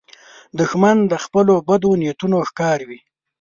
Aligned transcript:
دښمن 0.59 0.97
د 1.11 1.13
خپلو 1.23 1.53
بدو 1.67 1.91
نیتونو 2.01 2.37
ښکار 2.49 2.79
وي 2.87 2.99